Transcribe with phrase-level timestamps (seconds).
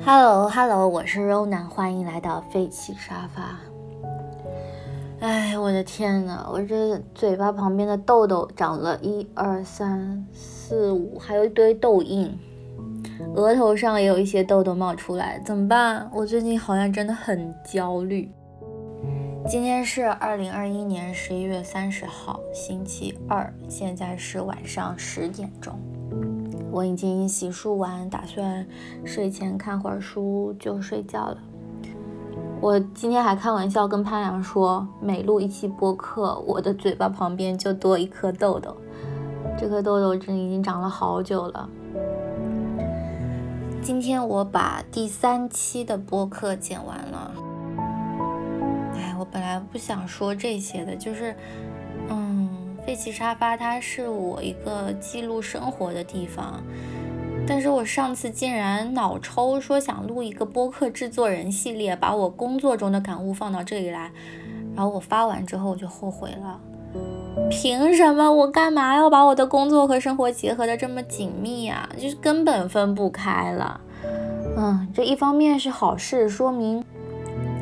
[0.00, 3.58] Hello Hello，我是柔楠，欢迎来到废弃沙发。
[5.20, 12.36] 哎，我的天呐，我这嘴巴旁边的痘痘长了一二三四五，还有一堆痘印，
[13.36, 16.10] 额头上也有一些痘痘冒出来，怎么办？
[16.12, 18.30] 我最近好像真的很焦虑。
[19.48, 25.78] 今天是二零二一年十一月三十号，星期二，现在是晚上十点钟。
[26.72, 28.66] 我已经洗漱完，打算
[29.04, 31.36] 睡前看会儿书就睡觉了。
[32.62, 38.74] 我今天还开玩笑跟潘阳说，每录一期播客，我的嘴巴旁边就多一颗痘痘。
[39.58, 41.68] 这颗痘痘真已经长了好久了。
[43.82, 47.32] 今天我把第三期的播客剪完了。
[48.94, 51.36] 哎，我本来不想说这些的，就是，
[52.08, 52.41] 嗯。
[52.84, 56.62] 废弃沙发，它是我一个记录生活的地方，
[57.46, 64.10] 但是我上次竟然脑抽，说想录一个播客制作人系列，把我工作中的感悟放到这里来，
[64.74, 66.60] 然后我发完之后我就后悔了，
[67.50, 68.32] 凭什么？
[68.32, 71.88] 我干嘛要把我的工作和生活结合的这么紧密呀？
[71.96, 73.80] 就是根本分不开了。
[74.56, 76.84] 嗯，这一方面是好事，说明。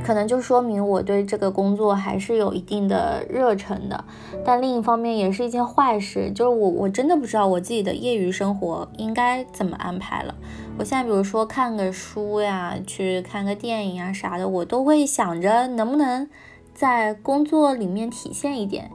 [0.05, 4.05] 可能就说明我对这个工作还是有一定的热忱的，
[4.45, 10.35] 但另一方面也是一件坏事，就是我我真的不知道我自己的业余生活应该怎么安排了。
[10.79, 16.29] 我现在比如说看个书呀，去看个电影啊啥的，我都会想着能不能
[16.75, 18.91] 在工作里面体现一点，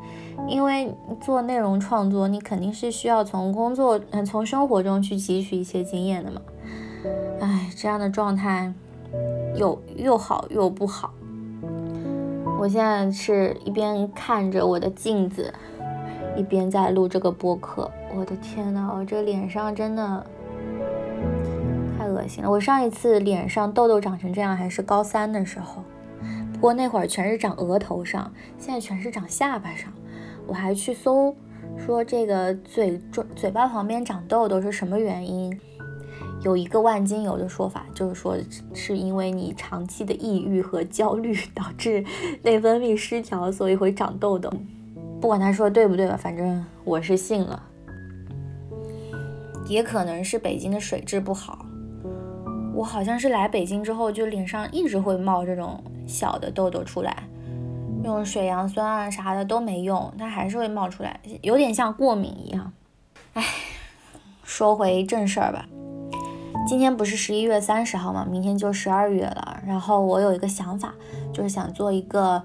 [0.47, 6.41] 因为做内容创作，你肯定是需要从工作从生活中去汲取一些经验的嘛。
[7.39, 8.73] 哎，这样的状态。
[9.55, 11.13] 又又好又不好，
[12.59, 15.53] 我现在是一边看着我的镜子，
[16.35, 17.89] 一边在录这个播客。
[18.15, 20.25] 我的天呐，我这脸上真的
[21.97, 22.49] 太恶心了。
[22.49, 25.83] 我上一次脸上痘痘长成这样还是高三的时候，
[26.53, 29.91] 不过那会儿全是长额头上，现在全是长下巴上。
[30.47, 31.35] 我还去搜，
[31.77, 33.01] 说这个嘴
[33.35, 35.59] 嘴巴旁边长痘痘是什么原因。
[36.45, 38.37] 有一个万金油的说法，就是说
[38.71, 42.05] 是因为你长期的抑郁和焦虑导致
[42.43, 44.53] 内分泌失调，所以会长痘痘。
[45.19, 47.63] 不管他说对不对吧，反正我是信了。
[49.67, 51.65] 也可能是北京的水质不好，
[52.75, 57.27] 我好像是来北京之后就脸上一直会冒这种小的痘痘出来，
[58.03, 62.71] 用水杨酸啊啥的都没用，它还是会冒出来，有点像过敏一样。
[63.33, 63.43] 哎，
[64.43, 65.65] 说回正事儿吧。
[66.67, 68.25] 今天不是十一月三十号吗？
[68.27, 69.59] 明天就十二月了。
[69.67, 70.95] 然后我有一个想法，
[71.31, 72.41] 就是想做一个，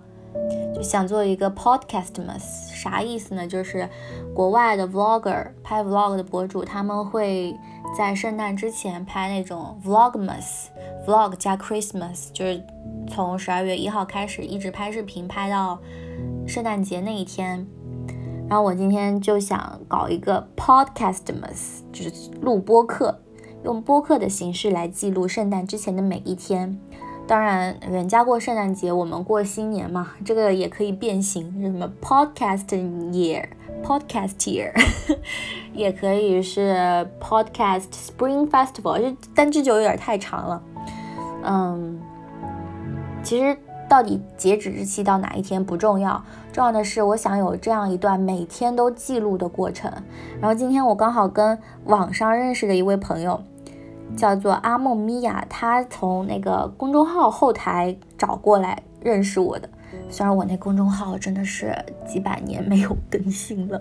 [0.75, 2.71] 就想做一个 Podcastmas，。
[2.75, 3.47] 啥意思呢？
[3.47, 3.89] 就是
[4.35, 7.57] 国外的 vlogger 拍 vlog 的博主，他们会
[7.97, 12.63] 在圣诞之前拍那种 vlogmas，vlog 加 Christmas，就是
[13.09, 15.79] 从十二月一号开始一直拍视频，拍到
[16.47, 17.67] 圣诞节那一天。
[18.51, 23.19] 然后我今天就想搞一个 podcastmas，就是录播课。
[23.65, 26.79] 用播客的形式来记录圣诞之前的每一天，
[27.27, 34.73] 当然，人家过圣诞节，我们过新年嘛，这个也可以变形，什么 podcast year，podcast year，
[35.75, 40.63] 也可以是 podcast spring festival，就但这就有点太长了。
[41.45, 42.01] 嗯，
[43.23, 43.57] 其实
[43.89, 49.93] 到底截止日期到哪一天不重要，重要的是我想有这样一段每天都记录的过程。
[50.41, 53.43] 然后今天我刚好跟网上认识的一位朋友。
[54.17, 59.69] 叫做阿梦米娅，她从那个公众号后台找过来认识我的。
[60.09, 61.75] 虽然我那公众号真的是
[62.07, 63.81] 几百年没有更新了，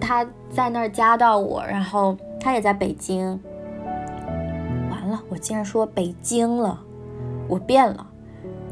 [0.00, 3.40] 她在那儿加到我，然后她也在北京。
[4.90, 6.80] 完了，我竟然说北京了，
[7.46, 8.06] 我变了。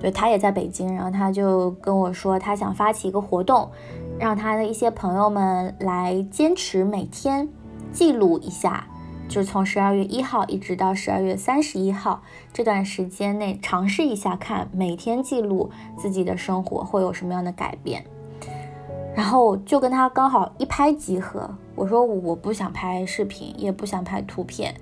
[0.01, 3.71] 对，她也在北京，然后她就跟我说，她想发起一个活动，
[4.19, 7.49] 让她的一些朋友们来坚持每天
[7.93, 8.87] 记录一下。
[9.29, 12.23] 就是从十二月一号一直到十二月三十一号
[12.53, 18.05] 这段时间内，尝试一下看每天记录自己的生活会有什么样的改变。
[19.15, 21.51] 然后就跟他刚好一拍即合。
[21.75, 24.75] 我说我不想拍视频，也不想拍图片。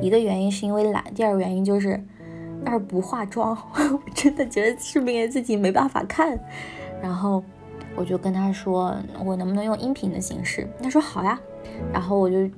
[0.00, 2.02] 一个原因是因为懒，第二个原因就是
[2.64, 6.38] 二不化妆， 我真的觉得视频自己没办法看。
[7.02, 7.42] 然后
[7.96, 10.68] 我就跟他说，我能不能用音频的形式？
[10.82, 11.38] 他说好呀。
[11.92, 12.48] 然后我就。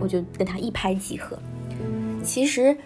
[0.00, 1.38] 我就跟他一拍即合。
[2.22, 2.76] 其实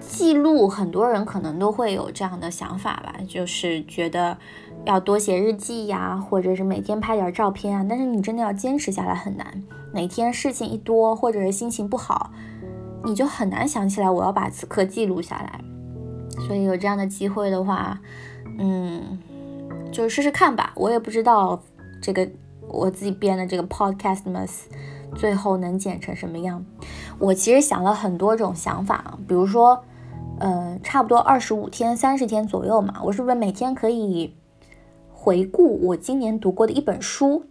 [0.00, 4.36] 记录很多人可能都会有这样的想法吧，就是觉得
[4.84, 7.86] 要多写日记呀，或者是每天拍点照片啊。
[7.88, 9.62] 但是你真的要坚持下来很难。
[9.92, 12.30] 哪天事情一多，或者是心情不好，
[13.04, 15.60] 你就很难想起来我要把此刻记录下来。
[16.46, 17.98] 所以有这样的机会的话，
[18.58, 19.18] 嗯，
[19.90, 20.72] 就试试看吧。
[20.76, 21.60] 我也不知道
[22.02, 22.28] 这个
[22.68, 24.64] 我自己编的这个 Podcastmas
[25.14, 26.64] 最后能剪成什么样。
[27.18, 29.82] 我其实想了很多种想法，比如说，
[30.38, 34.34] 呃，差不多二十五天、三十天左右嘛，我是不是每天可以
[35.12, 37.44] 回顾我今年读过的一本书？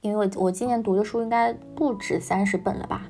[0.00, 3.02] 因为我我今年读的书应该不止三十本了吧？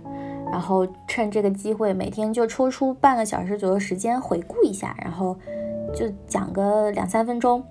[0.50, 5.34] 然后趁这个机会，每天就抽出半个小时左右时间回顾一下，然后
[5.94, 7.64] 就讲个两三分钟，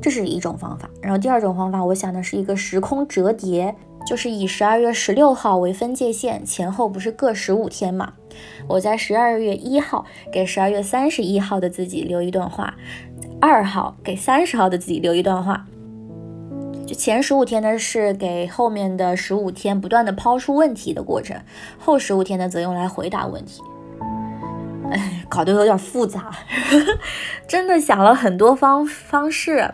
[0.00, 0.88] 这是一种方法。
[1.02, 3.74] 然后第二种方法，我想的是一个时空折叠，
[4.08, 8.14] 就是以十二月十六号为分界线，前后不是各十五天嘛？
[8.66, 12.72] 我在十二月一号给十二月三十一号的自己留一段话，
[13.38, 15.66] 二号给三十号的自己留一段话。
[16.86, 21.38] 就前十五天呢，是给后面的十五天不断的抛出问题的过程，
[21.78, 23.60] 后十五天呢，则用来回答问题。
[24.90, 26.34] 哎，搞得有点复杂，
[27.46, 29.70] 真的想了很多方方式，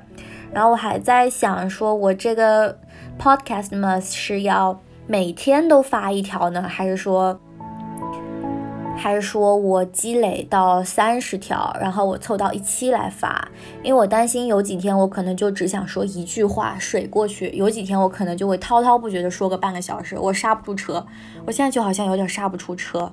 [0.52, 2.80] 然后我还在想，说我这个
[3.18, 7.38] podcast 呢是要每天都发一条呢，还是说？
[8.96, 13.48] 还是说我积累到三十条，然后我凑到一期来发，
[13.82, 21.04] 因为我担心有几天我可能就只想说一句话水过去，有几天我可能就会滔滔不绝的说个半个小时，我刹不住车。
[21.44, 23.12] 我现在就好像有点刹不出车，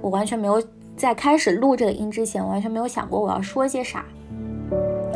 [0.00, 0.60] 我完全没有
[0.96, 4.04] 在开始录这个音之前，完全没有想过我要说些啥。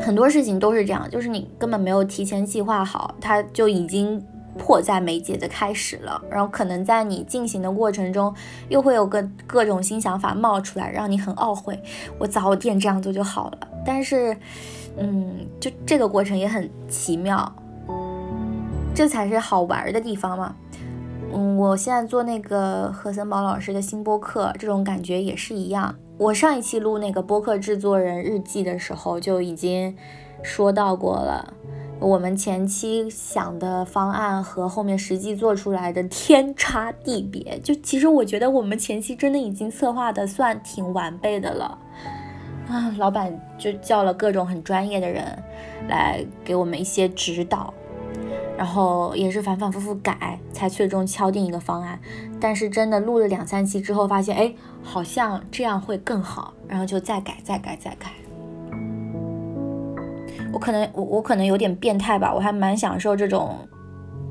[0.07, 4.25] 很多事情都是这样，就是你根本没有提前计划好，它就已经。
[4.59, 8.35] 迫在眉睫的开始了，然后可能在你进行的过程中，
[8.71, 11.79] 又会有个各种新想法冒出来，让你很懊悔，
[12.19, 13.59] 我早点这样做就好了。
[13.85, 14.35] 但是，
[14.97, 17.55] 嗯，就这个过程也很奇妙，
[18.95, 20.57] 这才是好玩的地方嘛。
[21.33, 25.95] 嗯，我现在做那个何森宝老师的新播客，这种感觉也是一样。
[26.19, 29.95] 我上一期录那个播客制作人日记的时候，就已经
[30.43, 31.53] 说到过了。
[31.99, 41.79] 我们前期想的方案和后面实际做出来的天差地别，就其实我觉得我们前期真的已经策划的算挺完备的了
[42.69, 42.95] 啊！
[42.99, 45.25] 老板就叫了各种很专业的人
[45.89, 47.73] 来给我们一些指导，
[48.57, 51.99] 然后也是反反复复改，才最终敲定一个方案。
[52.41, 58.13] 但是真的录了两三期之后，发现哎，好像这样会更好，然后就再改、再改、再改。
[60.53, 63.57] 我可能我我可能有点变态吧，我还蛮享受这种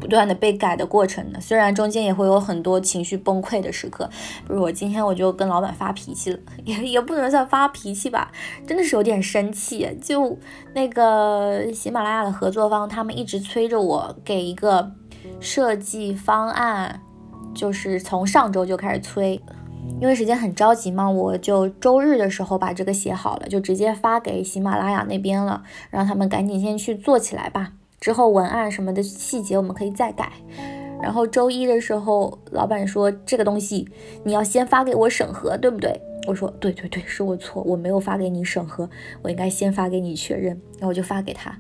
[0.06, 1.42] 不断的被改的过程的。
[1.42, 4.08] 虽然中间也会有很多情绪崩溃的时刻，
[4.48, 8.32] 比如我今天我就跟老板发脾气了， 也也不能算发脾气吧，
[8.68, 9.90] 真的是有点生气。
[10.00, 10.38] 就
[10.76, 14.92] 那个喜马拉雅的合作方，他们一直催着我给一个
[15.40, 17.02] 设计方案，
[17.56, 19.42] 就是从上周就开始催。
[20.00, 27.72] 因为时间很着急嘛，我就周日的时候把这个写好了，就直接发给喜马拉雅那边了，让他们赶紧先去做起来吧。
[28.06, 30.32] 之后文案什么的细节我们可以再改。
[31.02, 33.90] 然后周一的时候，老板说这个东西
[34.24, 36.00] 你要先发给我审核，对不对？
[36.28, 38.88] 我说对对对，是我错，我没有发给你审核，
[39.24, 40.50] 我应该先发给你确认。
[40.74, 41.58] 然后我就发给他，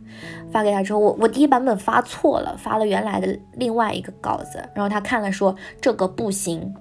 [0.51, 6.71] 发给他之后，我我第一版本发错了，发了原来的另外一个稿子，然后他看了说这个不行。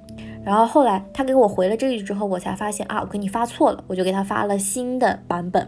[0.44, 5.66] 然后后来他给我回了这句之后，我才发现啊，我给你发错了，我就给他发了新的版本。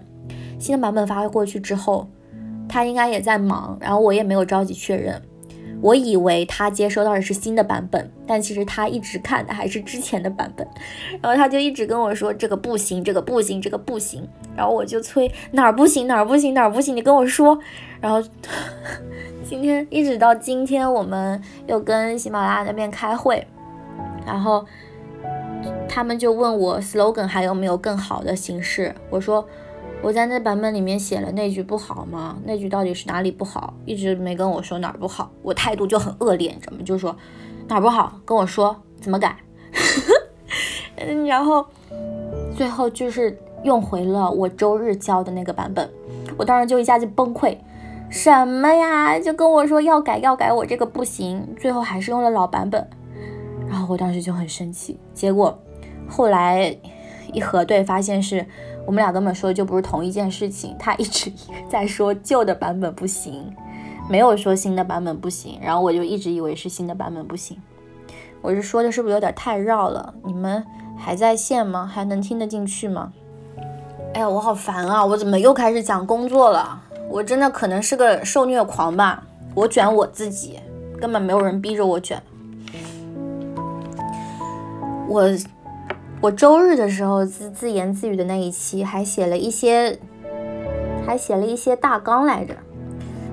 [0.59, 2.09] 新的版本发过去之后，
[2.69, 5.21] 他应该也在忙，然后我也没有着急确认。
[5.83, 10.67] 我以为他接收到的是新的版本，但其实他一直看的还是之前的版本。
[11.23, 14.27] 然后他就一直跟我说这个不行，这个不行，这个不行。
[14.57, 17.59] 然后我就催哪儿不行，哪儿不行，哪儿不行，你跟我说。
[18.01, 18.27] 然后
[19.45, 23.47] 今天一直到今天，我们又跟喜马拉雅那边开会。
[24.27, 24.65] 然后
[25.87, 28.95] 他们就问我 slogan 还有没有更好的形式？
[29.11, 29.47] 我说
[30.03, 32.39] 我在那版本里面写了那句不好吗？
[32.45, 33.75] 那句到底是哪里不好？
[33.85, 36.83] 一直没跟我说哪儿不好，我态度就很恶劣，你知道吗？
[36.85, 37.17] 就说
[37.67, 39.37] 哪儿不好跟我说怎么改。
[40.97, 41.67] 嗯， 然后
[42.57, 45.91] 最后就是用回了我周日交的那个版本，
[46.37, 47.57] 我当时就一下子崩溃，
[48.09, 49.19] 什么呀？
[49.19, 52.89] 就跟我说要改要改，我这个不行，最后还是用了老版本。
[53.69, 55.59] 然后我当时就很生气，结果
[56.09, 56.79] 后来
[57.33, 58.47] 一核对，发现是
[58.87, 60.75] 我们俩根本说的就不是同一件事情。
[60.79, 61.31] 他一直
[61.69, 63.55] 在说旧的版本不行，
[64.09, 65.59] 没有说新的版本不行。
[65.61, 67.61] 然后我就一直以为是新的版本不行。
[68.41, 70.15] 我是说的是不是有点太绕了？
[70.25, 70.65] 你们
[70.97, 71.85] 还在线吗？
[71.85, 73.13] 还能听得进去吗？
[74.15, 75.05] 哎呀，我好烦啊！
[75.05, 76.81] 我怎么又开始讲工作了？
[77.11, 79.23] 我真的可能是个受虐狂吧？
[79.55, 80.61] 我卷我自己，
[81.01, 82.23] 根本没有人逼着我卷。
[85.09, 85.23] 我
[86.21, 89.99] 我周日的时候自自言自语的那一期还写了一些，
[91.07, 92.57] 还写了一些大纲来着。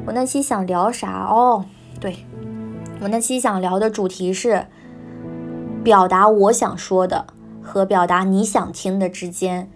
[0.06, 1.26] 我那期想聊啥？
[1.26, 1.66] 哦，
[2.00, 2.26] 对，
[3.02, 4.68] 我那期想聊的主题是
[5.84, 7.26] 表达我想说的
[7.62, 9.72] 和表达你想听的之间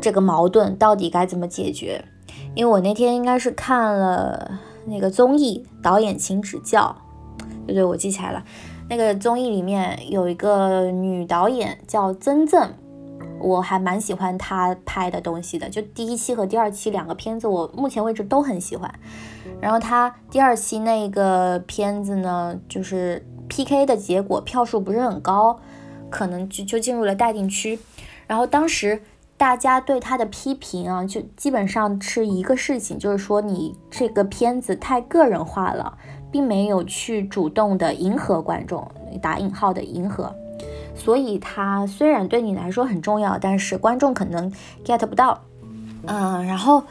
[0.00, 2.04] 这个矛盾到底该怎么解决？
[2.54, 6.96] 因为我那天应该是看了那个综艺，导演请指教。
[7.66, 8.44] 对对，我记起来了。
[8.88, 12.72] 那个综艺里面有一个女导演叫曾曾，
[13.40, 15.68] 我还蛮喜欢她拍的东西的。
[15.68, 18.92] 就第一期和第二期两个片子，我目前为止都很喜欢。
[19.60, 25.58] 然后她第二期那个片子呢，就是 PK 的结果票数不是很高，
[26.08, 27.78] 可能就就进入了待定区。
[28.28, 29.02] 然后当时
[29.36, 35.98] 大家对她的批评啊，就基本上是一个事情，就是说你这个片子太个人化了。
[36.36, 38.86] 并没有去主动的迎合观众，
[39.22, 40.30] 打引号的迎合，
[40.94, 44.52] 所以它虽然对你来说很重要，但是观众可能
[44.84, 45.40] get 不到。
[46.04, 46.82] 嗯，然后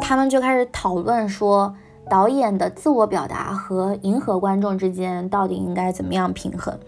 [0.00, 1.74] 他们就开始讨论说，
[2.08, 6.78] 导演的自我表达和迎合观众之间到底应该怎么样平衡。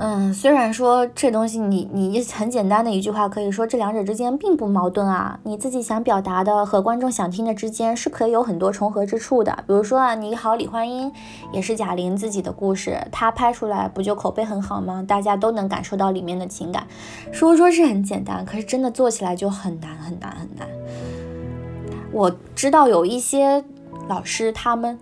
[0.00, 9.52] 嗯，虽然说这东西你你很简单的一句话可以说这两者之间并不矛盾啊，你自己想表达的和观众想听的之间是可以有很多重合之处的。
[9.66, 11.12] 比如说啊，你好，李焕英
[11.52, 15.04] 也是贾玲自己的故事，她拍出来不就口碑很好吗？
[15.06, 16.86] 大家都能感受到里面的情感。
[17.32, 20.68] 说说是很简单，可是真的做起来就很难很难很难。
[22.12, 23.64] 我知道有一些
[24.08, 24.96] 老师他们。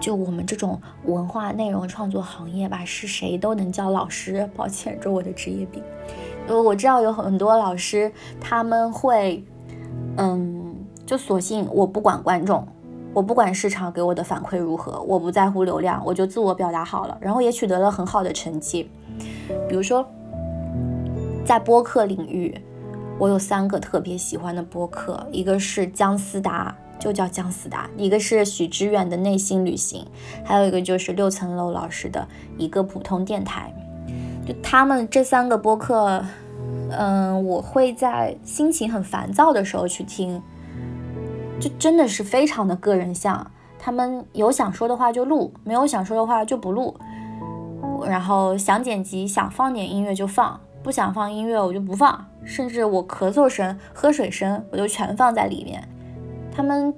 [0.00, 4.48] 就我们这种文化内容创作行业吧，是谁都能叫老师。
[4.56, 5.82] 抱歉，这我的职业病。
[6.48, 9.44] 呃，我知道有很多老师，他们会，
[10.16, 12.66] 嗯，就索性我不管观众，
[13.12, 18.90] 我不管市场给我的反馈如何，我不在乎流量，我就自我表达好了，然后也取得了很好的成绩。
[19.68, 20.04] 比如说，
[21.44, 22.58] 在播客领域，
[23.18, 26.74] 我有三个特别喜欢的播客，一个是姜思达。
[27.00, 30.06] 就叫姜思达，一个是许知远的内心旅行，
[30.44, 32.28] 还有一个就是六层楼老师的
[32.58, 33.74] 一个普通电台。
[34.46, 36.24] 就他们这三个播客，
[36.90, 40.40] 嗯，我会在心情很烦躁的时候去听，
[41.58, 43.50] 就真的是非常的个人向。
[43.78, 46.94] 他们有想说的话就录，没有想说的话就不录。
[48.06, 55.86] 然后想剪辑想放点音乐就放，不想放音乐我就不放，甚至我咳嗽声、喝水声我就全放在里面。
[56.52, 56.92] 他们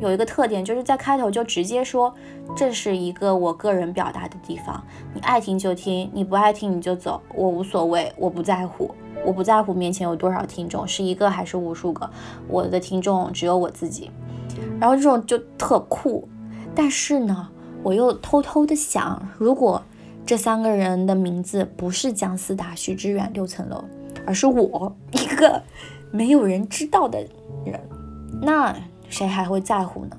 [0.00, 2.14] 有一个特点，就是在开头就直接说，
[2.54, 4.80] 这是一个我个人表达的地方，
[5.12, 12.08] 你爱听就听，你不爱听你就走，我无所谓，我不在乎，我不在乎面前有多少听众，是一个还是无数个，
[12.46, 14.10] 我的听众只有我自己。
[14.78, 16.28] 然后这种就特酷，
[16.74, 17.48] 但是呢，
[17.82, 19.82] 我又偷偷的想，如果
[20.24, 23.82] 这三个人的名字不是姜思达、徐志远、六层楼，
[24.24, 25.60] 而是我一个
[26.12, 27.18] 没有人知道的
[27.64, 27.80] 人，
[28.40, 28.76] 那。
[29.08, 30.16] 谁还会在乎呢？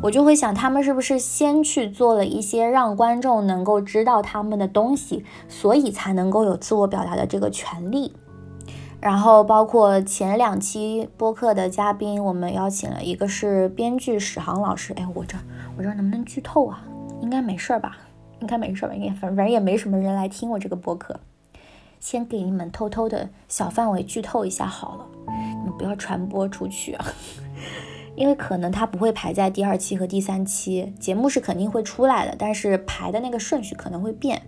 [0.00, 8.14] 我就会想，他们是不是先去做了一些让观众能够知道他们的东西，所以才能够有自我表达的这个权利。
[9.00, 14.92] 然后包括前两期播客的嘉宾，我们邀请了一个是编剧史航老师。
[14.94, 15.36] 哎，我这
[15.76, 16.84] 我这能不能剧透啊？
[17.20, 17.96] 应该没事儿吧？
[18.40, 18.94] 应该没事儿吧？
[18.94, 21.18] 应该反反正也没什么人来听我这个播客，
[21.98, 25.06] 先给你们偷偷的小范围剧透一下好了，
[25.56, 27.04] 你们不要传播出去啊。
[28.14, 34.42] 因为可能他不会排在第二期和第三期，节目是肯定会出来的，但是排的那个顺序可能会变。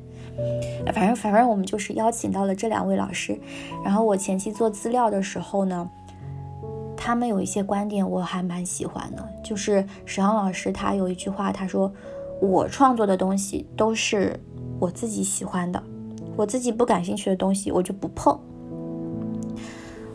[0.94, 3.38] 反正反正我们就是邀请到了这两位老师，
[3.84, 5.88] 然后我前期做资料的时候呢，
[6.96, 11.92] 他们有一些观点我还蛮喜欢的，就是史航老师他有一句话，他说
[12.40, 14.38] 我创作的东西都是
[14.78, 15.82] 我自己喜欢的，
[16.36, 18.38] 我自己不感兴趣的东西我就不碰。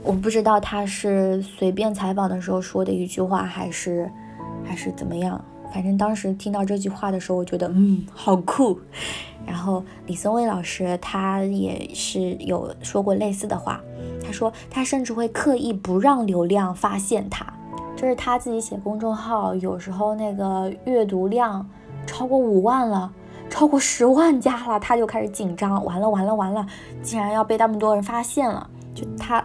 [0.06, 4.10] 我不知道他是随便采访的时候说的一句话，还是
[4.64, 5.44] 还是怎么样。
[5.74, 8.80] 反正当时听到这句话的时候，我觉得嗯，好酷。
[9.48, 13.82] 然后李松蔚老师他也是有说过类似的话，
[14.24, 17.46] 他说他甚至会刻意不让流量发现他，
[17.96, 21.68] 就是他自己写公众号，有时候那个阅读量
[22.06, 23.12] 超过五万了，
[23.50, 26.64] 超过十万加了，他就开始紧张，完了完了完了，
[27.02, 29.44] 竟然要被那么多人发现了，就他。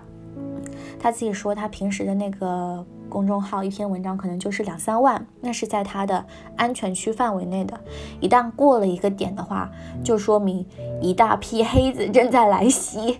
[1.02, 6.24] 他自己说，他平时的那个公众号一篇文章可能就是两三万，那是在他的
[6.56, 7.80] 安全区范围内的。
[8.20, 9.70] 一旦过了一个点的话，
[10.04, 10.64] 就说明
[11.00, 13.18] 一大批黑子正在来袭。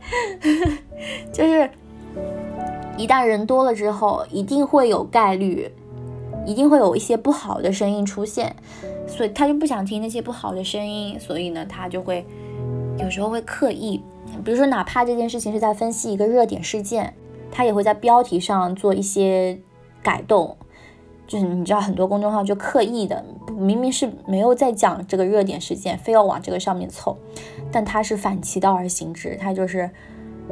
[1.32, 1.70] 就是
[2.98, 5.72] 一旦人多了之后，一定会有概率，
[6.44, 8.54] 一定会有一些不好的声音出现，
[9.06, 12.26] 所以他就不想听那些不好的声音，所以呢，他就会
[12.98, 14.02] 有时候会刻意
[14.44, 17.12] 比如说，哪怕这件事情是在分析一个热点事件，
[17.50, 19.58] 他也会在标题上做一些
[20.02, 20.56] 改动。
[21.26, 23.24] 就是你知道，很多公众号就刻意的，
[23.56, 27.16] 明明是没有在讲这个热点事件，非要往这个上面凑，
[27.70, 29.88] 但他是反其道而行之，他就是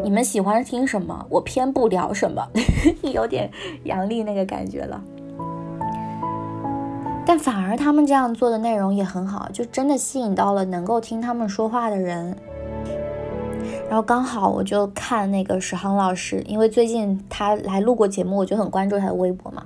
[0.04, 2.46] 你们喜欢听什么，我偏不聊什么，
[3.02, 3.50] 有点
[3.82, 5.02] 杨笠那个感觉了。
[7.26, 12.36] 但反而他们这样做的内容也很好，就真的吸引到了能够听他们说话的人。
[13.88, 19.64] 然后刚好我就看那个史航老师，因为最近他来录过节目，我就很关注他的微博嘛。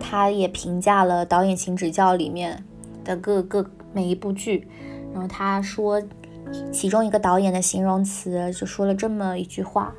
[0.00, 2.64] 他也评价了导演请指教里面
[3.04, 4.66] 的各个每一部剧，
[5.12, 6.02] 然后他说
[6.72, 9.94] 其中一个导演的形容词就说了这么一句话，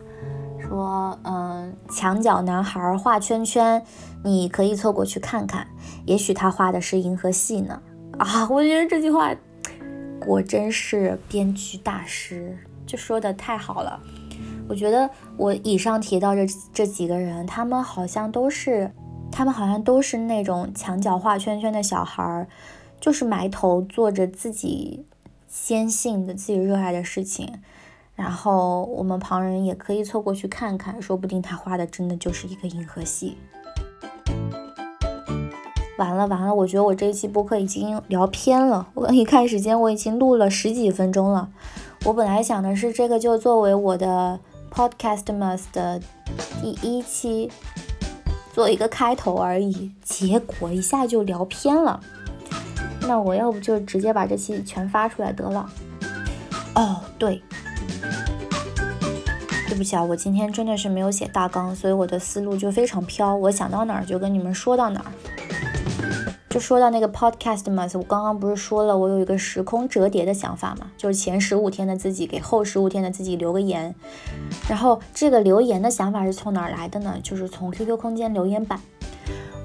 [0.60, 3.82] 说嗯，墙角男孩画圈圈，
[4.24, 5.66] 你可以凑过去看看，
[6.06, 7.82] 也许他画的是银河系呢。
[8.18, 9.34] 啊，我觉得这句话
[10.20, 14.00] 果真是编剧大师，就说的太好了。
[14.68, 18.92] 我觉得我以上提到这这几个人，他们好像都是。
[19.34, 22.50] 他们好像都是那种墙角画圈圈的小孩儿，
[23.00, 25.06] 就是埋头做着自己
[25.48, 27.50] 坚信的、自己热爱的事情，
[28.14, 33.38] 然后我们旁人也可以凑过去看看，说不定他画的真的就是一个银河系。
[35.98, 41.50] 完了完了，我觉得我这一期播客已经聊偏了，我一看时间，我已经录了十几分钟了。
[42.04, 44.40] 我本来想的是这个就作为我的
[44.74, 46.02] Podcastmas 的
[46.62, 47.52] 第一期。
[48.54, 51.98] 做一个开头而已，结果一下就聊偏了。
[53.08, 55.70] 那我要不就直接把这期全发出来得了。
[56.76, 57.42] 哦，对，
[59.70, 65.12] 对不起啊，我今天真的是没有写大纲，所以我的思路就非常飘，我想到哪儿就跟你们说到哪儿。
[66.52, 73.96] 就说到那个 podcast 嘛，我刚刚不是说了，我有一个时空折叠的想法嘛，就是前十五天的自己给后十五天的自己留个言。
[74.68, 77.18] 然后这个留言的想法是从哪儿来的呢？
[77.24, 78.78] 就是从 QQ 空间留言板。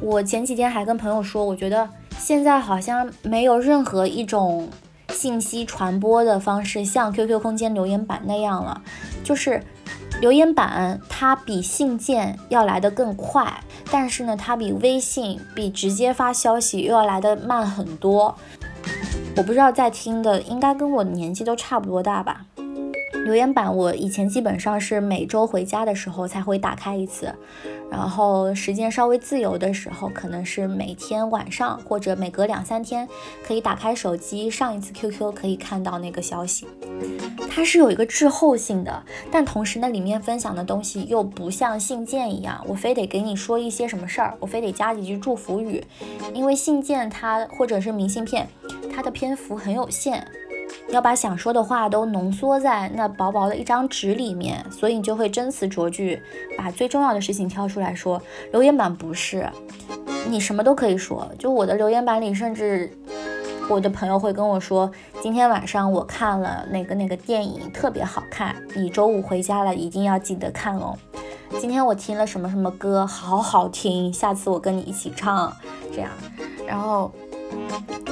[0.00, 4.68] 我前几天还跟朋友说，我觉得现在好像没有任何一种
[5.08, 8.80] 信息传播的方式像 QQ 空间留言板那样了，
[9.24, 9.60] 就是。
[10.20, 18.34] 留言板它比信件要来的更快，但是呢，它比微信、比直接发消息又要来的慢很多。
[19.36, 22.46] 我不知道在听的应该跟我年纪都差不多大吧。
[23.26, 27.34] 留言板我以前基本上是每周回家的时候才会打开一次，
[27.90, 33.08] 然后时间稍微自由的时候，可能是每天晚上或者每隔两三天
[33.42, 36.68] 可以打开手机上一次 QQ，可以看到那个消息。
[37.50, 45.82] 它是有一个滞后性的，但同时呢，里面分享的东西又不像信件一样，我非得给你说一些什么事儿，我非得加几句祝福语，
[46.32, 48.46] 因为信件它或者是明信片，
[48.94, 50.24] 它的篇幅很有限。
[50.88, 56.22] 要把想说的话都浓缩在那薄薄的一张纸里面，所以你就会斟词酌句，
[56.56, 58.22] 把最重要的事情挑出来说。
[58.52, 59.48] 留言板不是，
[60.28, 61.28] 你什么都可以说。
[61.38, 62.90] 就我的留言板里，甚至
[63.68, 70.96] 我的朋友会跟我说，今天晚上我看了那个那个电影，特别好看，你周五回家了一定要记得看哦。
[71.58, 75.52] 今天我听了什么什么歌，好好听，下次我跟你一起唱，
[75.92, 76.10] 这样，
[76.66, 77.10] 然后。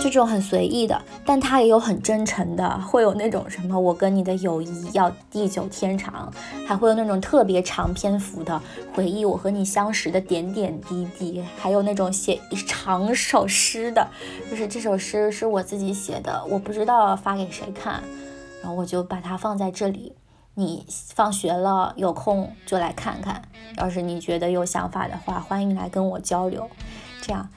[0.00, 6.30] 这种很随意的，但他也有很真诚的，会有那种什么我跟你的友谊要地久天长，
[6.66, 8.60] 还会有那种特别长篇幅的
[8.92, 14.06] 回忆我和你相识的点点滴滴，还有那种写一长首诗的，
[14.50, 18.02] 就是这首诗是我自己写的，我不知道发给谁看，
[18.60, 20.12] 然后我就把它放在这里，
[20.54, 23.40] 你放学了有空就来看看，
[23.78, 26.68] 要是你觉得有想法的话，欢迎来跟我交流，
[27.22, 27.48] 这样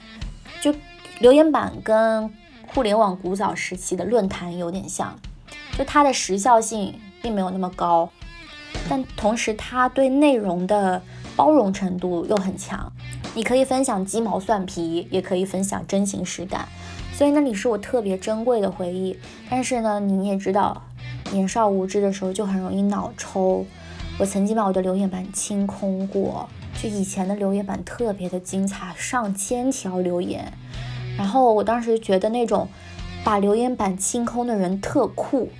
[0.62, 0.74] 就。
[1.20, 2.32] 留言板跟
[2.68, 5.18] 互联网古早时期的论坛有点像，
[5.76, 8.08] 就它的时效性并没有那么高，
[8.88, 11.02] 但同时它对内容的
[11.34, 12.92] 包容程度又很强。
[13.34, 16.68] 你可以分享鸡毛蒜皮，也可以分享真情实感，
[17.12, 19.18] 所以那里是我特别珍贵的回忆。
[19.50, 20.84] 但是呢，你也知道，
[21.32, 23.66] 年少无知的时候就很容易脑抽。
[24.20, 26.48] 我曾经把我的留言板清空过，
[26.80, 30.52] 就以前的留言板特别的精彩，上千条留言。
[31.18, 32.66] 然后我当时觉得那种
[33.22, 35.50] 把留言板清空的人特酷。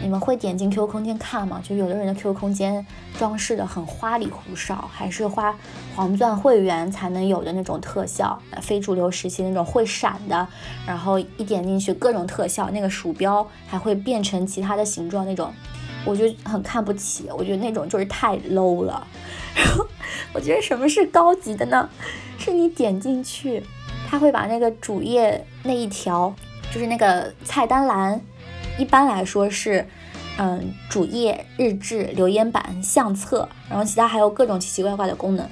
[0.00, 1.60] 你们会点进 QQ 空间看吗？
[1.60, 2.86] 就有的人的 QQ 空间
[3.18, 5.52] 装饰的很花里胡哨，还是花
[5.96, 10.46] 黄钻会员才能有的那种特效，非主流时期那种会闪的，
[10.86, 15.52] 然后一点进去各种特效，那个鼠标还会变成其他的形状那种，
[16.04, 17.28] 我就很看不起。
[17.36, 19.04] 我觉得那种就是太 low 了。
[19.56, 19.84] 然后
[20.32, 21.88] 我觉得什么是高级的呢？
[22.38, 23.64] 是你点进去。
[24.10, 26.34] 他会把那个主页那一条，
[26.72, 28.18] 就是那个菜单栏，
[28.78, 29.86] 一般来说是
[30.38, 35.46] 嗯，主页、日志、留言板、相册，然后其他还有各种奇奇怪怪的功能，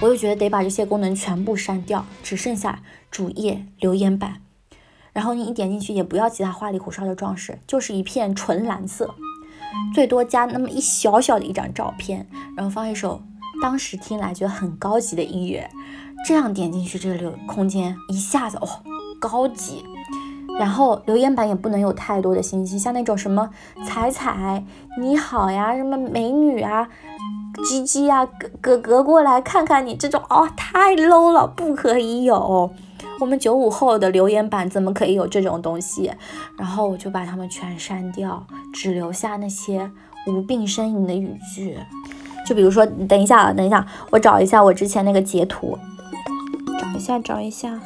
[0.00, 4.40] 我就觉得得把这些功能全部删掉，只剩下主页、留言板。
[5.12, 9.14] 然后你一点进去也不要其他花里胡哨的装饰，就是一片纯蓝色，
[9.94, 13.20] 最多加那么一小小的一张照片，然后放一首
[13.62, 15.68] 当时听来觉得很高级的音乐，
[16.26, 18.68] 这样点进去这个留空间一下子哦，
[19.18, 19.84] 高级。
[20.58, 23.50] 然后留言板也不能有太多的信息，像那种什么
[23.84, 24.64] 彩彩
[24.98, 26.88] 你好呀，什么美女啊，
[27.68, 32.70] 鸡鸡啊，哥哥哥过来看看你这种哦，太 low 了，不可以有。
[33.20, 36.10] 我们九五后的留言板怎么可以有这种东西？
[36.58, 39.90] 然后我就把它们全删掉，只留下那些
[40.26, 41.78] 无病呻吟的语句。
[42.46, 45.76] 就比如说，等一下啊，等一下，我找一下我之前那个截图，
[46.78, 47.80] 找一下，找一下。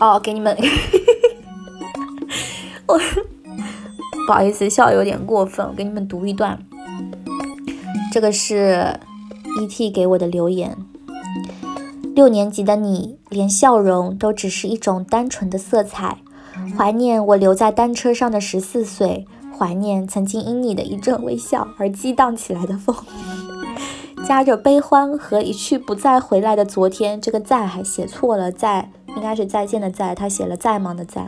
[0.00, 0.56] 哦，给你们，
[2.86, 2.98] 我
[4.26, 6.58] 不好意思，笑有点过分，我给你们读一段。
[8.12, 8.98] 这个是
[9.60, 10.76] ET 给我的留言。
[12.14, 16.18] 六年级的你，连笑容都只是一种单纯的色彩。
[16.76, 22.96] 怀念我留在单车上的十四岁，怀念曾经因你的一阵微笑而激荡起来的风，
[24.28, 27.18] 夹着悲欢和一去不再回来的昨天。
[27.18, 31.26] 这个在还写错了，在应该是再见的在，他写了在吗的在。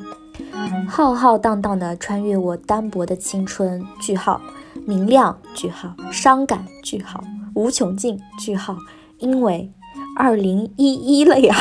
[0.86, 3.82] 浩浩荡荡地穿越我单薄的青春。
[4.02, 4.38] 句号，
[4.84, 5.40] 明亮。
[5.54, 6.66] 句号，伤感。
[6.82, 8.20] 句号，无穷尽。
[8.38, 8.76] 句号，
[9.16, 9.72] 因为。
[10.18, 11.56] 二零一一了呀，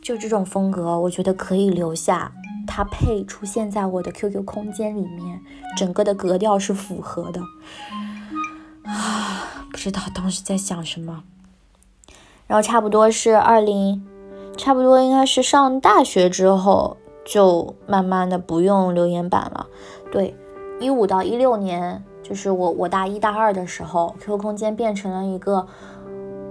[0.00, 2.30] 就这种风格，我觉得可以留下，
[2.68, 5.40] 它配出现在我的 QQ 空间里面，
[5.76, 7.40] 整个的格调是符合的。
[8.90, 11.22] 啊，不知道当时在想什么。
[12.46, 14.04] 然后差不多是二零，
[14.56, 19.66] 差不多应该是上大学之后，就慢慢的不用留言板了。
[20.10, 20.36] 对，
[20.80, 25.66] 一五到一六年，就是我我大一大二的时候，QQ 空间变成了一个。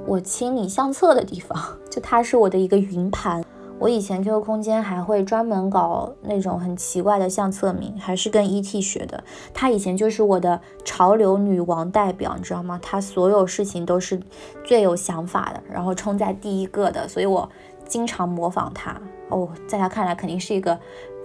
[0.07, 1.55] 我清理相册的地方，
[1.87, 3.43] 就它是我的一个云盘。
[3.79, 9.23] 我以前 QQ 空间还会专门搞那种很奇怪的相册名，还是跟 ET 学的。
[9.53, 12.77] 他以前就是我的潮流女王代表，你知道吗？
[12.83, 14.19] 他所有事情都是
[14.63, 17.49] 最有想法的，然后冲在第一个的，所以我
[17.87, 18.99] 经常模仿他。
[19.29, 20.77] 哦，在他看来肯定是一个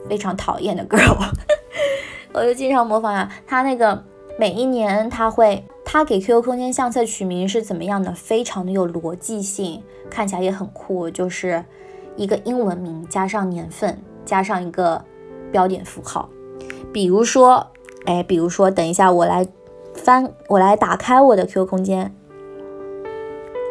[0.08, 1.16] 非常讨厌的 girl，
[2.32, 3.28] 我就经常模仿他。
[3.46, 4.04] 他那个
[4.38, 5.64] 每一年他会。
[5.86, 8.10] 他给 QQ 空间相册取名是怎么样的？
[8.12, 11.64] 非常的有逻辑性，看起来也很酷，就是
[12.16, 15.04] 一个英文名加上年份，加上一个
[15.50, 16.28] 标点符号。
[16.92, 17.68] 比如说，
[18.06, 19.46] 哎，比如说，等一下我来
[19.94, 22.14] 翻，我来打开我的 QQ 空间。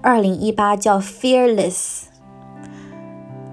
[0.00, 2.04] 二零一八叫 fearless，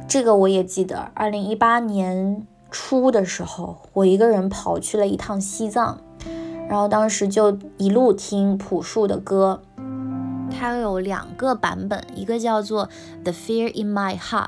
[0.08, 1.10] 这个我也记得。
[1.15, 2.45] 二零一八年。
[2.69, 6.00] 初的时候，我一个人跑去了一趟西藏，
[6.69, 9.62] 然后当时就一路听朴树的歌，
[10.62, 12.88] 它有两个版本，一个叫做
[13.24, 14.45] 《The Fear in My Heart》，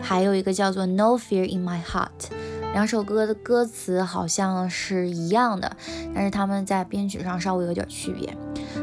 [0.00, 2.30] 还有一个叫做《No Fear in My Heart》。
[2.72, 5.76] 两首歌的歌词好像是一样的，
[6.14, 8.34] 但是他们在编曲上稍微有点区别。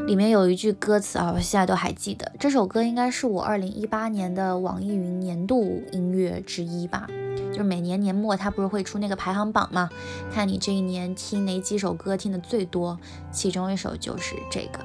[0.06, 2.30] 里面有一句歌词啊，我现在都还记得。
[2.38, 7.08] 这首歌应该是我二零一八年的网易云年度音乐之一吧。
[7.50, 9.90] 就是每年年末他不是会出那个排行榜吗？
[10.32, 12.96] 看你这一年听哪几首歌听的最多，
[13.32, 14.78] 其中一首就是这个。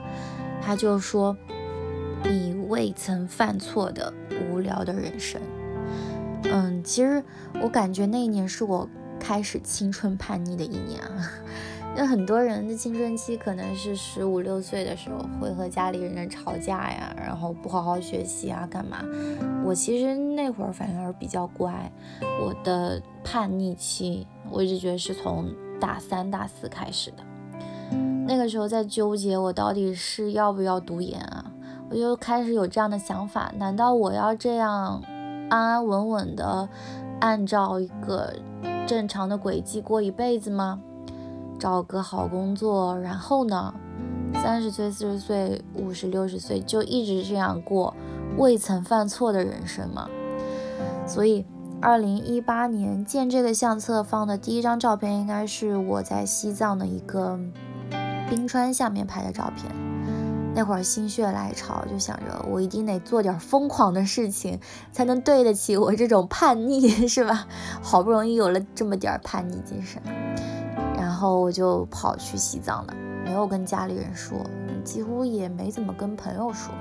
[0.62, 1.36] 他就说
[2.24, 4.14] ：“你未曾犯错的
[4.50, 5.42] 无聊的人生。”
[6.46, 7.24] 嗯，其实
[7.62, 8.88] 我感觉那一年是我
[9.20, 11.32] 开始青春叛逆的一年啊。
[11.94, 19.04] 那很多人的青春期可能是十五六岁的时候会和家里人吵架呀，然后不好好学习啊，干嘛？
[19.66, 21.92] 我其实那会儿反而比较乖。
[22.42, 27.18] 我的叛逆期，我一直觉得是从大三、大四开始的。
[28.32, 31.52] 那个时候在纠结我到底是要不要读研啊，
[31.90, 35.04] 我就开始有这样的想法：难道我要这样
[35.50, 36.70] 安安稳稳的
[37.20, 38.34] 按照一个
[38.88, 40.80] 正常的轨迹过一辈子吗？
[41.60, 43.74] 找个好工作，然后呢，
[44.36, 47.94] 三十岁、四十岁、五十六十岁就一直这样过
[48.38, 50.08] 未曾犯错的人生吗？
[51.06, 51.46] 所以，
[51.82, 57.38] 二零一八年见这个相册放的第一张照片，应该是我在西藏的一个
[58.32, 59.70] 冰川下面拍的照片。
[60.56, 64.58] 那会儿心血来潮，就想着我一定得做点疯狂的事情，
[64.94, 67.46] 才能对得起我这种叛逆， 是吧？
[67.82, 70.02] 好不容易有了这么点叛逆精神。
[70.98, 72.94] 然后我就跑去西藏了，
[73.26, 74.38] 没有跟家里人说，
[74.86, 76.74] 几乎也没怎么跟朋友说。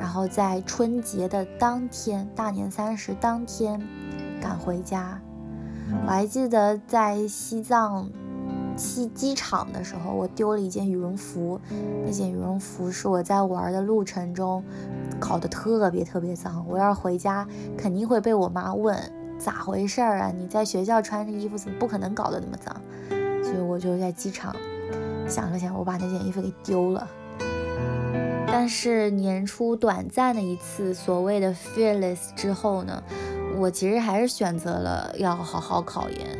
[0.00, 3.80] 然后在春节的当天，大年三十当天
[4.40, 5.20] 赶回家。
[6.04, 8.10] 我还记得在西藏
[8.76, 11.60] 去机场的时候，我丢了一件羽绒服，
[12.04, 14.62] 那件羽绒服是我在玩的路程中
[15.18, 16.64] 搞得特别特别脏。
[16.68, 18.96] 我要是回家，肯定会被我妈问
[19.38, 20.32] 咋回事儿啊？
[20.36, 22.74] 你在学校穿着衣服，怎么不可能搞得那么脏？
[23.42, 24.54] 所以我就在机场
[25.28, 27.08] 想了想，我把那件衣服给丢了。
[28.48, 33.02] 但是年初短暂的一次所谓的 fearless 之后呢，
[33.58, 36.38] 我其实还是选择了要好好考研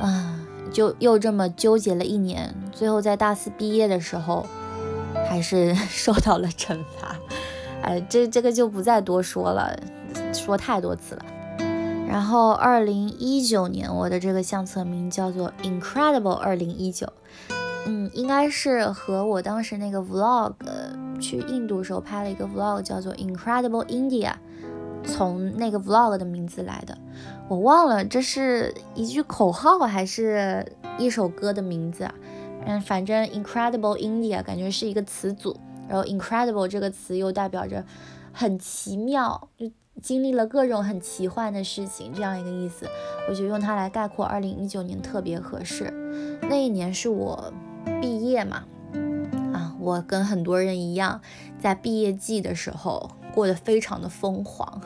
[0.00, 0.29] 啊，
[0.72, 4.46] 就又这么纠结了一年，最后在大四毕业的时候，
[5.28, 7.16] 还是 受到了惩罚。
[7.82, 9.78] 哎，这这个就不再多说了，
[10.32, 11.24] 说太多次了。
[12.08, 17.06] 然后，二零一九年我的这个相册名叫做 Incredible 二零一九，
[17.86, 20.52] 嗯，应该是和我当时那个 vlog
[21.20, 24.32] 去印度时候拍了一个 vlog 叫做 Incredible India，
[25.04, 26.96] 从那个 vlog 的名字来的，
[27.48, 30.64] 我忘了这是一句口号还是
[30.98, 32.14] 一首歌的名字啊？
[32.66, 35.58] 嗯，反正 Incredible India 感觉是一个词组，
[35.88, 37.84] 然后 Incredible 这个词又代表着
[38.32, 39.70] 很奇妙，就。
[40.00, 42.86] 经历了各种很奇幻的事情，这样一个意思，
[43.28, 45.92] 我觉得用它来概括二零一九年特别合适。
[46.48, 47.52] 那一年是我
[48.00, 48.64] 毕业嘛，
[49.52, 51.20] 啊，我跟很多人一样，
[51.58, 54.80] 在毕业季的时候过得非常的疯狂，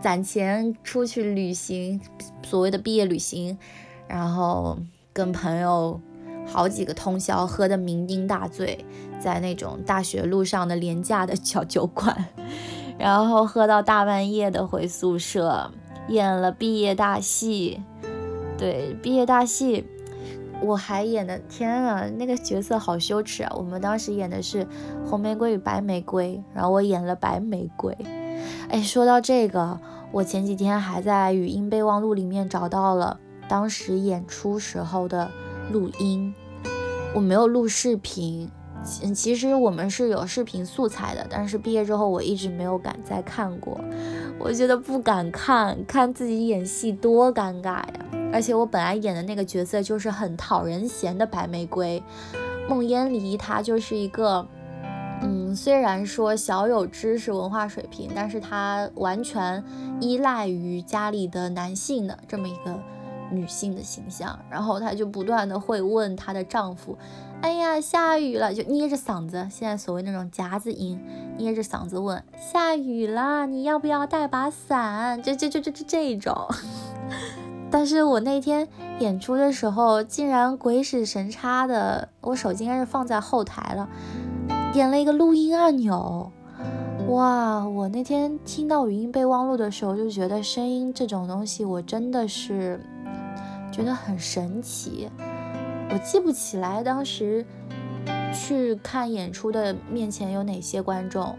[0.00, 2.00] 攒钱出去旅行，
[2.42, 3.58] 所谓的毕业旅行，
[4.06, 4.78] 然后
[5.12, 6.00] 跟朋友
[6.46, 8.84] 好几个通宵，喝得酩酊大醉，
[9.18, 12.26] 在那种大学路上的廉价的小酒馆。
[12.98, 15.72] 然后喝到大半夜的回宿舍，
[16.08, 17.82] 演了毕业大戏。
[18.58, 19.86] 对，毕业大戏，
[20.62, 23.52] 我还演的，天啊，那个角色好羞耻啊！
[23.56, 24.66] 我们当时演的是
[25.06, 27.96] 红玫瑰与白玫瑰，然后我演了白玫瑰。
[28.68, 29.78] 哎，说到这个，
[30.12, 33.18] 我前几天还在语音备忘录里面找到了
[33.48, 35.30] 当时演出时候的
[35.72, 36.34] 录音，
[37.14, 38.50] 我没有录视频。
[39.02, 43.78] 嗯，其实我们是有视频素材的，但是毕业之后我一直没有敢再看过，
[44.38, 47.92] 我觉得不敢看，看自己演戏多尴尬呀！
[48.32, 52.02] 而且我本来演的那个角色就是很讨人嫌的白玫瑰，
[52.68, 54.46] 孟烟离她就是一个，
[55.22, 59.62] 嗯，虽然说小有知识文化水平，但是她完全
[60.00, 62.78] 依赖于家里的男性的这么一个
[63.32, 66.96] 女性的形象，然后她就不断的会问她的丈夫。
[67.42, 71.00] 哎呀，下雨了，就捏着嗓子，现在所谓那种夹子音，
[71.36, 75.22] 捏着嗓子问：下雨了，你要不要带把伞？
[75.22, 76.46] 就就就就就这种。
[77.70, 78.66] 但是我那天
[78.98, 83.88] 演出的时候，竟然鬼使神差的，我手机应该是放在后台了，
[84.72, 86.32] 点了一个录音按钮。
[87.08, 92.80] 哇，我那天听到语音备忘录的时候，就觉得声音这种东西，我真的是
[93.72, 95.08] 觉得很神奇。
[95.92, 97.44] 我记不起来当时
[98.32, 101.36] 去看演出的面前有哪些观众，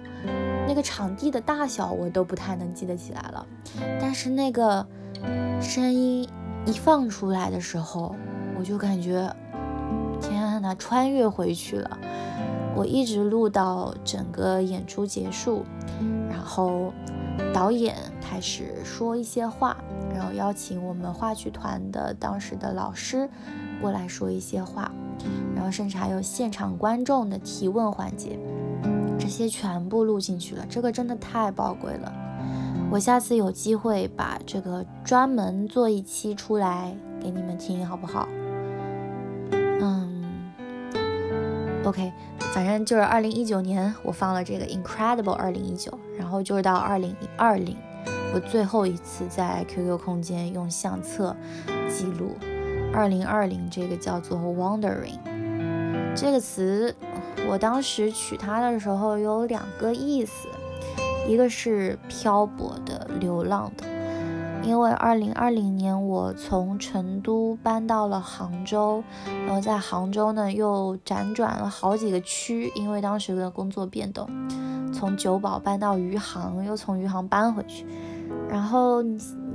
[0.67, 3.45] 那个场地的大小我都不太能记得起来了。
[4.01, 4.85] 但是那个
[5.61, 6.27] 声音
[6.65, 8.15] 一放出来的时候，
[8.57, 9.33] 我就感觉
[10.21, 11.97] 天呐，穿越回去了。
[12.75, 15.65] 我一直录到整个演出结束，
[16.29, 16.93] 然后
[17.53, 19.75] 导演开始说一些话，
[20.13, 23.29] 然后邀请我们话剧团的当时的老师
[23.81, 24.89] 过来说一些话，
[25.53, 28.39] 然后甚至还有现场观众的提问环节，
[29.19, 32.13] 这些全部录进去了，这个真的太宝贵了。
[32.91, 38.27] 我下次有机会把这个专门做一期出来给你们听，好不好？
[39.53, 40.51] 嗯
[41.85, 42.11] ，OK，
[42.53, 47.77] 反正就是二零一九年我放了这个 Incredible 二零一九，然后就是到二零二零，
[48.33, 51.33] 我最后一次在 QQ 空间用相册
[51.87, 52.35] 记录
[52.93, 55.17] 二零二零这个叫做 Wandering
[56.13, 56.93] 这个词，
[57.47, 60.49] 我当时取它的时候有两个意思。
[61.27, 63.85] 一个是漂泊的、流浪的，
[64.63, 69.03] 因为二零二零年我从成都搬到了杭州，
[69.45, 74.29] 然后在杭州呢又辗转了好几个区，因为当时的工作变动，
[74.93, 77.85] 从九堡搬到余杭，又从余杭搬回去，
[78.49, 79.01] 然后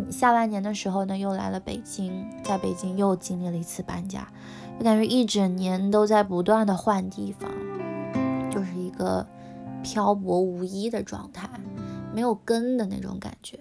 [0.09, 4.27] 下半年的时候呢又来了北京，在北京又经历了一次搬家，
[4.79, 7.51] 就感觉一整年都在不断的换地方，
[8.51, 9.27] 就是一个。
[9.87, 11.49] 漂泊无依的状态，
[12.12, 13.61] 没有根的那种感觉。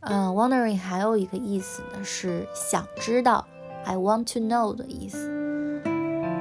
[0.00, 3.46] 嗯，wondering 还有一个意思呢，是想知道
[3.84, 5.28] ，I want to know 的意思。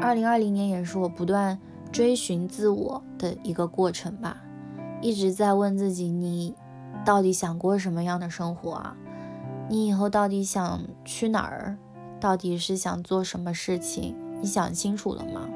[0.02, 1.60] 二零二零年也是我不断
[1.91, 4.38] 追寻自我的一个过程吧，
[5.02, 6.56] 一直在问自己，你
[7.04, 8.95] 到底想过什么样的生活啊？
[9.67, 11.78] 你以后到底想去哪儿？
[12.21, 14.15] 到底是想做什么事情？
[14.39, 15.50] 你想清楚了吗？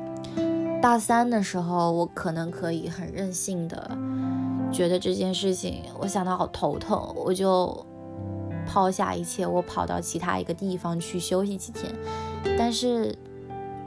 [0.82, 3.98] 大三的时候，我可能可以很任性的
[4.72, 7.86] 觉得这件事情，我想到好头疼，我就
[8.66, 11.94] 抛下一切，我跑到其他一个地方去休息几天。
[12.58, 13.16] 但是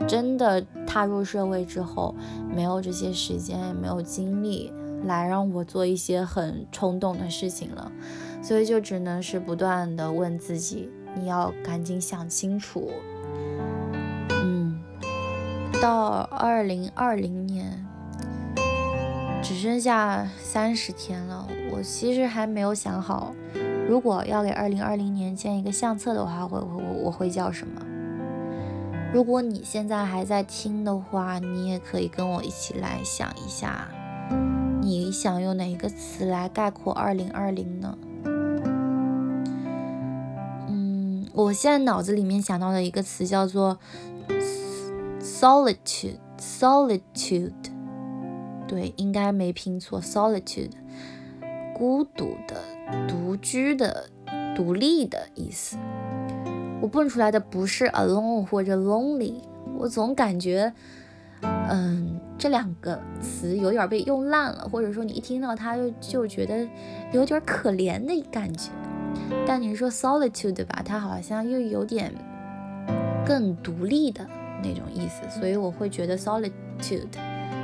[0.06, 2.14] 真的踏入社会之后，
[2.54, 4.72] 没有这些时间，也没有精力
[5.04, 7.90] 来让我做一些很冲动的事情了，
[8.40, 12.88] 所以就只能是不断的问自己，你要赶紧想清楚。
[15.84, 17.84] 到二零二零年，
[19.42, 21.46] 只剩下三十天了。
[21.70, 23.34] 我其实还没有想好，
[23.86, 27.82] 如果要给二零二零年建一个相册的话，会我我会叫什么？
[29.12, 33.86] 如果你现在还在听的话，你也可以跟我一起来想一下，
[34.80, 37.98] 你想用哪一个词来概括二零二零呢？
[40.66, 43.78] 嗯，我现在脑子里面想到的一个词叫做。
[45.34, 47.52] Solitude, solitude，
[48.68, 50.00] 对，应该没拼错。
[50.00, 50.70] Solitude，
[51.74, 52.62] 孤独的、
[53.08, 54.08] 独居的、
[54.54, 55.76] 独立的意思。
[56.80, 59.40] 我蹦出来的不是 alone 或者 lonely，
[59.76, 60.72] 我总感觉，
[61.42, 66.64] 嗯，这两个词有点被用烂了，或者说你一听到它就就觉得
[67.12, 68.70] 有点可怜的感觉。
[69.44, 72.14] 但你说 solitude 吧，它好像又有点
[73.26, 74.24] 更独立的。
[74.64, 77.06] 那种意思，所以我会觉得 solitude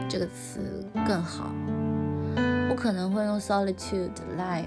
[0.08, 1.50] 这个词更好。
[2.68, 4.64] 我可能会用 solitude 来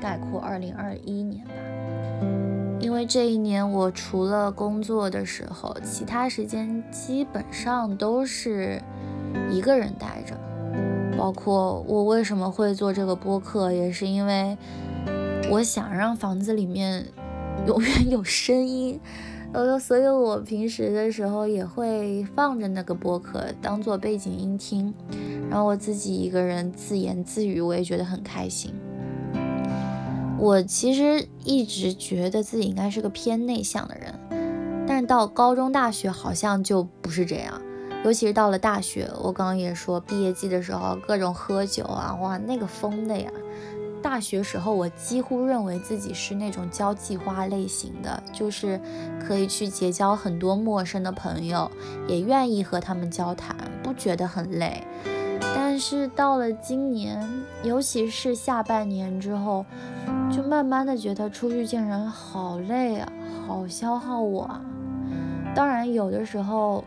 [0.00, 1.52] 概括2021年吧，
[2.80, 8.82] 因为这一年我除了工作的时候，其他时间基本上都是
[9.50, 10.34] 一个人待着。
[11.16, 14.58] 包括我为什么会做这个播客，也是因为
[15.48, 17.06] 我想让房子里面
[17.68, 19.00] 永远有声音。
[19.54, 24.92] 呃，所以我平时的时候也会放着那个播客当做背景音听，
[25.48, 28.74] 然后我自己一个人自言自语，我也觉得很开心。
[30.40, 34.12] 我其实一直觉得自己应该是个偏内向的人，
[34.88, 37.62] 但是到高中、大学好像就不是这样，
[38.04, 43.30] 尤其是到了大学，我刚刚也说，毕业季的时候各种喝酒啊，哇，那个疯的呀。
[44.04, 48.78] 大学时候，我几乎认为自己是那种交际花类型的，就是
[49.18, 51.70] 可以去结交很多陌生的朋友，
[52.06, 54.84] 也愿意和他们交谈，不觉得很累。
[55.40, 57.26] 但是到了今年，
[57.62, 59.64] 尤其是下半年之后，
[60.30, 63.10] 就慢慢的觉得出去见人好累啊，
[63.46, 64.60] 好消耗我啊。
[65.54, 66.84] 当然，有的时候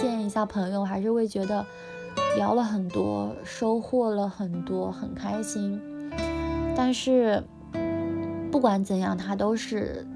[0.00, 1.66] 见一下朋友，还是会觉得
[2.36, 5.80] 聊了很多，收获了很多，很开心。
[6.74, 7.42] 但是
[8.50, 10.06] 不管怎样，它都是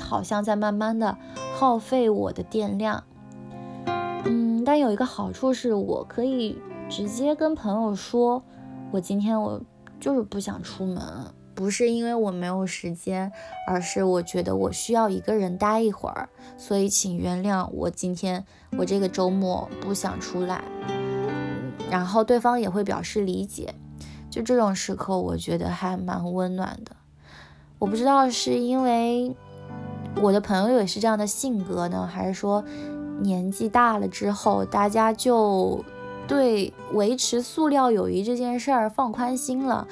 [0.00, 1.16] 好像在慢慢的
[1.58, 3.04] 耗费我的电量。
[4.24, 6.58] 嗯，但有一个好处是我可以
[6.88, 8.42] 直接跟朋友说，
[8.90, 9.60] 我今天我
[9.98, 11.02] 就是不想出门，
[11.54, 13.30] 不是因为我没有时间，
[13.66, 18.44] 而是我觉得我需要一个人待一会儿，所以请原谅我今天
[18.78, 20.62] 我这个周末不想出来。
[21.90, 23.74] 然后对方也会表示理解，
[24.32, 26.96] 就这种时刻，我觉得还蛮温暖的。
[27.78, 29.36] 我不知道是因为
[30.22, 32.64] 我的朋友也是这样的性格呢，还是说
[33.20, 35.84] 年纪大了之后，大家就
[36.26, 39.86] 对维持塑料友谊这件事儿放宽心了，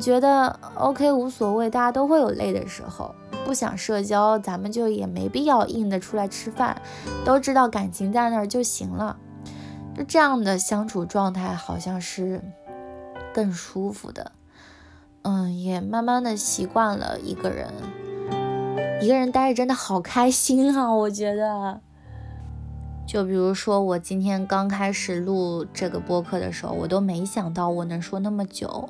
[0.00, 3.14] 觉得 OK 无所谓，大家都会有累的时候，
[3.44, 6.80] 不想社交，咱们就也没必要硬的出来吃饭，
[7.22, 9.18] 都知道感情在那儿就行了。
[9.94, 12.40] 就这样的相处状态，好像是
[13.34, 14.32] 更舒服的。
[15.22, 17.68] 嗯，也慢慢的习惯了一个人，
[19.00, 20.94] 一个人待着真的好开心啊！
[20.94, 21.80] 我觉得，
[23.06, 28.88] 就比如说我今天刚开始录这个播客的时候，我都没想到我能说那么久。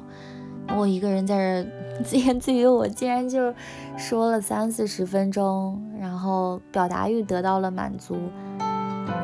[0.76, 3.54] 我一个人在这自言自语，我竟然就
[3.96, 8.16] 说了三四十分钟，然后表达欲得到了满足。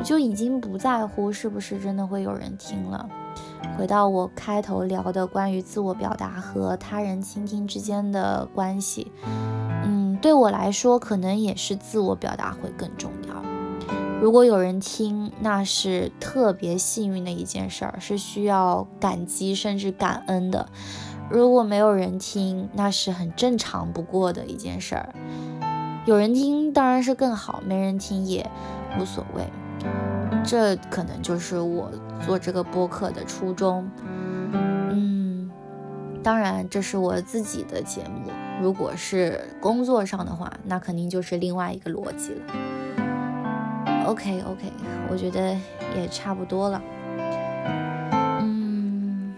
[0.05, 3.09] 就已经不在乎是不是真的会有人听了。
[3.79, 9.11] 回到我开头聊的关于自我表达和他人倾听之间的关系，
[9.85, 13.43] 嗯，对我来说可能也是自我表达会更重要。
[14.21, 20.69] 如果有人听，那是特别幸运的一件事儿，是需要感激甚至感恩的。
[21.31, 25.15] 如果没有人听，那是很正常不过的一件事儿。
[26.05, 28.51] 有人听当然是更好，没人听也
[28.99, 29.45] 无所谓。
[30.45, 31.91] 这可能就是我
[32.25, 33.89] 做这个播客的初衷。
[34.91, 35.51] 嗯，
[36.23, 38.31] 当然这是我自己的节目。
[38.61, 42.41] 如果是工作上的话，那肯定就是另外一个逻辑了。
[44.07, 44.73] OK OK，
[45.11, 45.57] 我觉得
[45.97, 46.83] 也差不多了。
[48.41, 49.35] 嗯，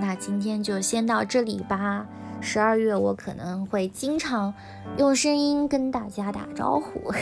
[0.00, 2.06] 那今天就先到这里吧。
[2.40, 4.52] 十二月我可能会经常
[4.98, 7.12] 用声音跟大家打招呼。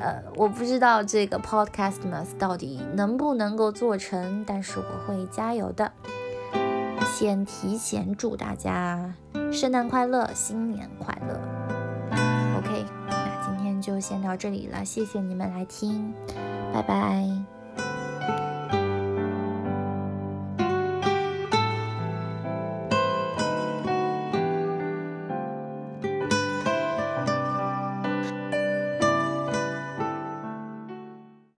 [0.00, 5.92] 呃，我不知道这个 Podcastmas 到底能不能够做成，但是我会加油的。
[7.14, 9.14] 先提前祝大家
[9.50, 11.34] 圣诞快乐，新年快乐。
[12.58, 16.14] OK，那今天就先到这里了，谢谢你们来听，
[16.72, 17.57] 拜拜。